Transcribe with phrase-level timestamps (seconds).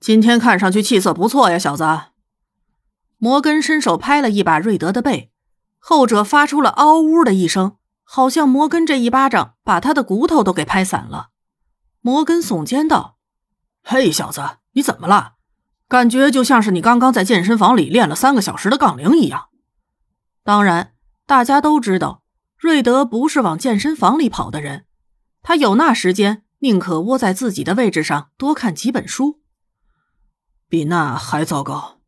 [0.00, 1.84] 今天看上去气色不错呀，小子。
[3.18, 5.30] 摩根伸手拍了一把瑞德的背，
[5.78, 11.28] 后者发出了嗷呜的一声，好像摩根这一巴掌把他的骨头都给拍散了。
[12.00, 13.18] 摩根耸肩道
[13.84, 14.42] ：“嘿，小子，
[14.72, 15.34] 你怎么了？
[15.86, 19.48] 感觉就像是你刚刚在健身房里练了三个小时的杠铃一样。”
[20.42, 20.94] 当然，
[21.26, 22.22] 大家都知道，
[22.56, 24.86] 瑞德不是往健身房里跑的人，
[25.42, 29.39] 他有那时间，宁可窝在自己的位置上多看几本书。
[30.70, 32.00] 比那还糟糕。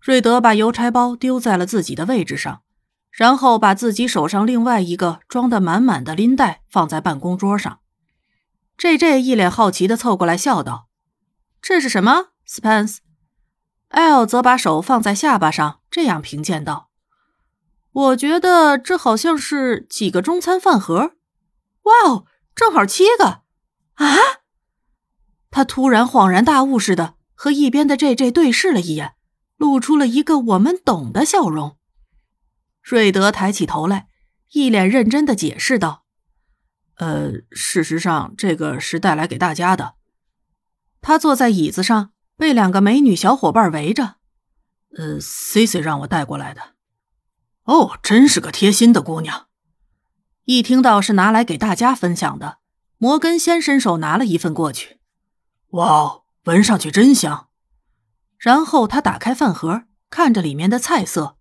[0.00, 2.62] 瑞德把邮差包丢在了自己的位置上，
[3.10, 7.80] 然后把自己手上另外一个装得满满的拎袋放在办公桌上。
[8.76, 10.88] J J 一脸好奇的凑过来笑道
[11.60, 12.98] ：“这是什么？”Spence。
[13.88, 16.90] L 则把手放在下巴上，这样评鉴道
[17.90, 21.14] ：“我觉得这好像是几个中餐饭盒。
[21.82, 23.42] 哇哦，正好七个！
[23.94, 24.14] 啊！”
[25.50, 29.14] 他突然恍然大悟似的，和一边的 J J 对视了一眼。
[29.58, 31.76] 露出了一个我们懂的笑容。
[32.80, 34.06] 瑞德抬起头来，
[34.52, 36.04] 一脸认真的解释道
[36.98, 39.94] ：“呃，事实上，这个是带来给大家的。”
[41.02, 44.18] 他坐在椅子上，被两个美女小伙伴围着。
[44.96, 46.74] “呃，C C 让我带过来的。
[47.66, 49.48] ”“哦，真是个贴心的姑娘。”
[50.46, 52.58] 一听到是拿来给大家分享的，
[52.96, 55.00] 摩根先伸手拿了一份过去。
[55.70, 57.48] “哇哦，闻上去真香。”
[58.38, 61.36] 然后他打开饭盒，看着里面的菜色。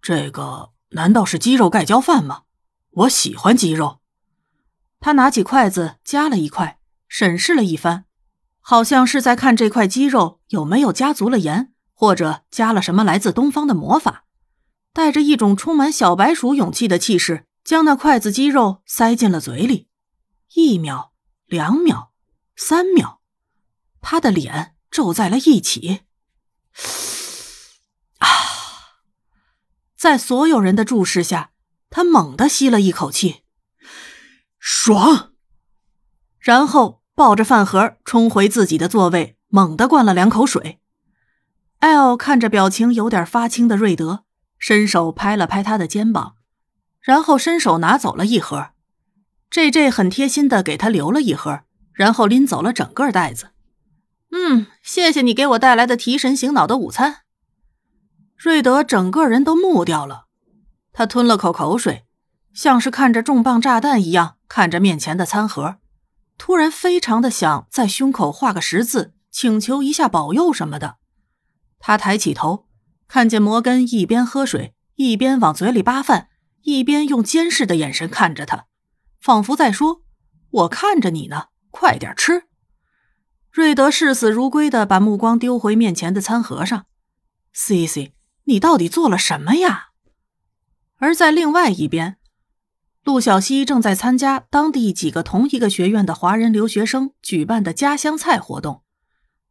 [0.00, 2.42] 这个难道是鸡肉盖浇饭吗？
[2.90, 4.00] 我喜欢鸡肉。
[5.00, 8.04] 他拿起筷子夹了一块，审视了一番，
[8.60, 14.24] 好像是在看这块鸡肉有没有加足了盐，或者加了什么来自东方的魔法。
[14.92, 19.88] 带着一种充满小白鼠勇气的气势，将那筷子鸡肉塞进了嘴里。
[20.54, 21.12] 一秒，
[21.46, 22.12] 两秒，
[22.56, 23.15] 三秒，
[24.06, 24.74] 他的脸。
[24.88, 26.04] 皱在了一起，
[28.18, 28.28] 啊！
[29.94, 31.50] 在所有人的注视下，
[31.90, 33.42] 他猛地吸了一口气，
[34.58, 35.32] 爽。
[36.38, 40.80] 然后抱着饭盒冲回自己的座位，猛地灌了两口水。
[41.80, 44.24] L 看着表情有点发青的瑞德，
[44.58, 46.36] 伸手拍了拍他的肩膀，
[47.00, 48.70] 然后伸手拿走了一盒。
[49.50, 53.50] J J 很贴心的给他留了一盒，然后拎走了整个袋子。
[54.30, 57.22] 嗯，谢谢你给我带来的提神醒脑的午餐。
[58.36, 60.26] 瑞德整个人都木掉了，
[60.92, 62.04] 他吞了口口水，
[62.52, 65.76] 像是看着重磅炸弹一样看着面前的餐盒，
[66.36, 70.96] 突然非常的想在胸口画个十字，请求一下保佑什么的。
[71.78, 72.66] 他抬起头，
[73.08, 76.28] 看见摩根一边喝水，一边往嘴里扒饭，
[76.62, 78.66] 一边用监视的眼神看着他，
[79.20, 80.02] 仿佛在说
[80.50, 82.44] ：“我看着你呢，快点吃。”
[83.56, 86.84] 瑞德视死如归的把目光丢回面前的餐盒上
[87.54, 88.12] ，C C，
[88.44, 89.86] 你到底做了什么呀？
[90.98, 92.18] 而在另外一边，
[93.02, 98.82] 陆小西正在参加当地几个同一个学院的华人留学生举办的家乡菜活动。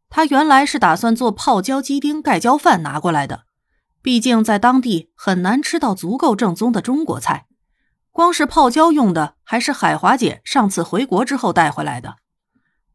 [0.07, 3.45] 他原来是打算做泡椒鸡丁盖浇饭拿过来的，
[4.03, 7.47] 毕竟在当地很难吃到足够正宗的中国菜，
[8.11, 12.17] 光是泡椒用的还是海华姐上次回国之后带回来的。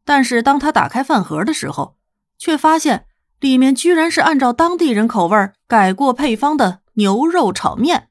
[0.03, 1.97] 但是当他打开饭盒的时候，
[2.37, 3.05] 却发现
[3.39, 8.09] 里面居然是按照当地人口味改过配方的牛肉炒面。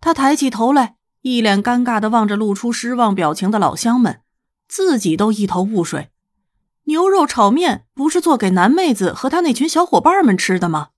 [0.00, 4.20] 他抬起头来，一脸尴尬地望着露出失望表情的老乡们，
[4.68, 6.10] 自己都一头雾水。
[6.84, 10.90] 牛肉炒面不是做给男妹子和他那群小伙伴们吃的吗？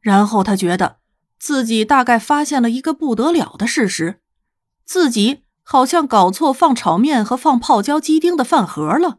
[0.00, 0.98] 然后他觉得
[1.38, 4.20] 自己大概发现了一个不得了的事实：
[4.84, 5.42] 自己。
[5.62, 9.18] 好像搞错放炒面和放泡椒鸡丁的饭盒了，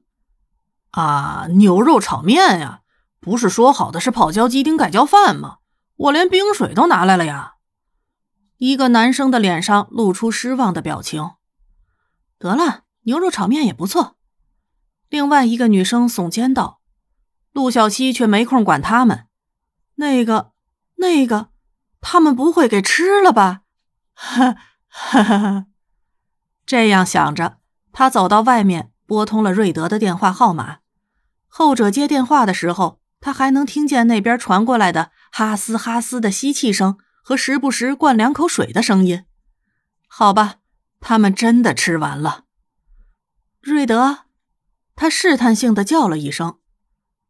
[0.91, 2.81] 啊，牛肉炒面呀，
[3.19, 5.57] 不是说好的是泡椒鸡丁盖浇饭吗？
[5.95, 7.53] 我连冰水都拿来了呀。
[8.57, 11.31] 一个男生的脸上露出失望的表情。
[12.37, 14.15] 得了，牛肉炒面也不错。
[15.09, 16.81] 另外一个女生耸肩道。
[17.51, 19.27] 陆小西却没空管他们。
[19.95, 20.53] 那个，
[20.95, 21.49] 那个，
[22.01, 23.61] 他们不会给吃了吧？
[24.13, 24.55] 哈，
[24.89, 25.65] 哈哈哈。
[26.65, 27.57] 这样想着，
[27.91, 30.77] 他走到外面，拨通了瑞德的电话号码。
[31.47, 39.25] 后者接电话的时候，他还能听见那边传过来的哈嘶哈嘶的吸气声和时不时灌两口水的声音。
[40.07, 40.55] 好吧，
[40.99, 42.45] 他们真的吃完了。
[43.61, 44.19] 瑞德，
[44.95, 46.57] 他试探性的叫了一声。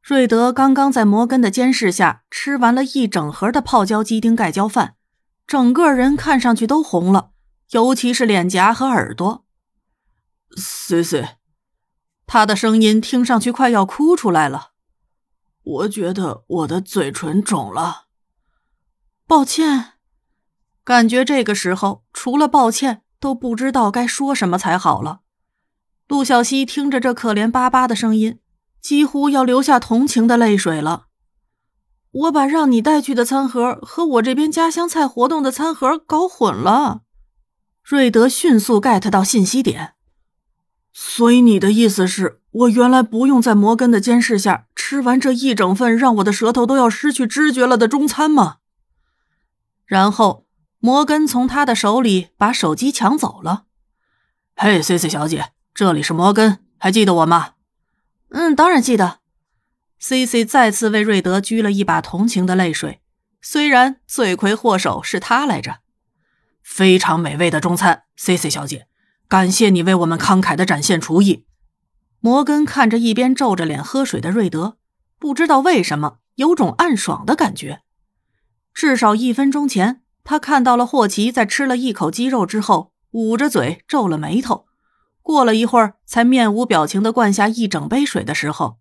[0.02, 4.96] 瑞德刚刚在摩根的监视下吃完了一整盒的泡椒鸡丁盖浇饭，
[5.46, 7.33] 整个人看上去都红了。
[7.72, 9.46] 尤其是脸颊和耳朵
[10.58, 11.38] ，C C，
[12.28, 14.72] 他的声音听上去快要哭出来了。
[15.64, 18.08] 我觉得我的嘴唇肿了。
[19.26, 19.94] 抱歉。
[20.84, 25.22] 感觉这个时候除了抱歉都不知道该说什么才好了。
[26.10, 28.40] 陆小西听着这可怜巴巴的声音，
[28.82, 31.08] 几乎要流下同情的泪水了。
[32.12, 37.04] 我把让你带去的餐盒和我这边家乡菜活动的餐盒搞混了。
[37.84, 39.94] 瑞德迅速 get 到信息点。
[40.94, 48.58] 所以你的意思是我原来不用在摩根的监视下吃完这一整份让我的舌头都要失去知觉了的中餐吗？
[49.86, 50.46] 然后
[50.80, 53.66] 摩根从他的手里把手机抢走了。
[54.56, 57.54] 嘿，C C 小姐，这里是摩根，还记得我吗？
[58.30, 59.20] 嗯，当然记得。
[60.00, 63.02] C C 再次为瑞德掬了一把同情的泪水，
[63.42, 65.80] 虽然罪魁祸首是他来着。
[66.64, 68.88] 非常美味的中餐，C C 小姐。
[69.28, 71.46] 感谢你为我们慷慨的展现厨艺。
[72.20, 74.78] 摩根看着一边皱着脸喝水的瑞德，
[75.20, 77.82] 不知道为什么有种暗爽的感觉。
[78.74, 84.66] 至少一分钟前，他看到了霍奇在吃了一口鸡肉之后，捂着嘴皱了眉头。
[85.22, 88.80] 过了一会儿，才面无表情的灌下一整杯水的时候，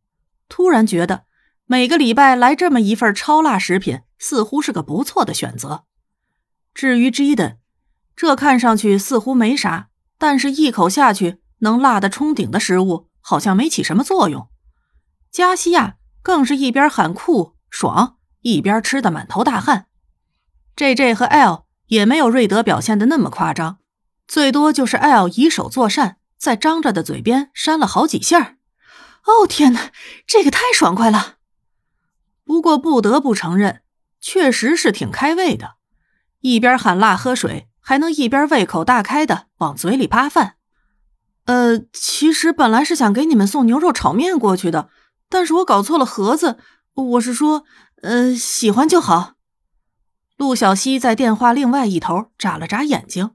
[0.48, 1.24] 突然觉得
[1.66, 5.84] 每个礼拜来这么一份超辣食品，似乎是个不错的选择。
[6.74, 7.56] 至于 Jaden，
[8.14, 9.88] 这看上去似乎没啥。
[10.18, 14.48] 但是，一口下去能辣的冲顶的食物，好像没起什么作用。
[15.32, 19.86] 加西亚更是一边喊酷爽，一边吃的满头大汗。
[20.76, 23.78] J J 和 L 也没有瑞德表现的那么夸张，
[24.28, 28.58] 最多就是 L 以手作扇，在张着的嘴边扇了好几下。
[29.24, 29.90] 哦天哪，
[30.26, 31.38] 这个太爽快了！
[32.44, 33.82] 不过不得不承认，
[34.20, 35.76] 确实是挺开胃的。
[36.40, 37.68] 一边喊辣喝水。
[37.92, 40.54] 还能一边胃口大开的往嘴里扒饭，
[41.44, 44.88] 呃，其实本来是想给你们送牛肉炒面过去的，
[45.28, 46.56] 但是我搞错了盒子。
[46.94, 47.64] 我是说，
[48.00, 49.34] 呃，喜欢就好。
[50.38, 53.32] 陆小西在电话另外一头眨了眨眼睛，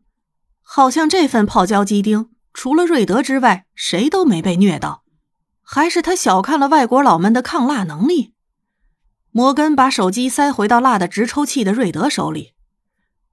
[0.63, 5.03] 好像这份泡椒鸡丁除了瑞德之外，谁都没被虐到，
[5.61, 8.33] 还是他小看了外国佬们的抗辣能力。
[9.29, 12.55] 摩根把手机塞回到辣的直抽气的瑞德手里，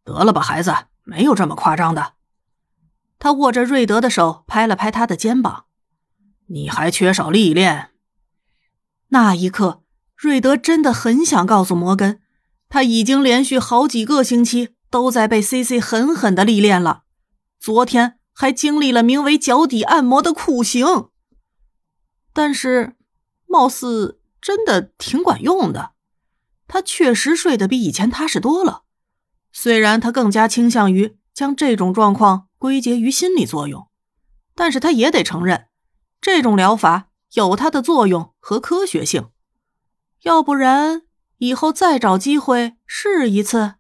[0.05, 0.75] 得了吧，孩子。
[1.05, 2.15] 没有这么夸张的。
[3.19, 5.67] 他握着瑞德的手，拍了拍他的肩膀。
[6.47, 7.91] 你还缺少历练。
[9.09, 9.83] 那一刻，
[10.17, 12.21] 瑞德真的很想告诉摩根，
[12.69, 17.05] 他已经连续好几个星期都在被 C C 狠狠的历练了。
[17.61, 21.09] 昨天还经历了名为脚底按摩的酷刑。
[22.33, 22.97] 但是，
[23.47, 25.93] 貌似真的挺管用的。
[26.67, 28.84] 他确实睡得比以前踏实多了。
[29.57, 33.89] 虽然他更加倾向于将这种状况归结于心理作用，
[34.57, 35.69] 但是他也得承认，
[36.21, 39.31] 这种疗法有它的作用和科学性。
[40.23, 41.03] 要不然，
[41.39, 43.75] 以后再找机会试一次。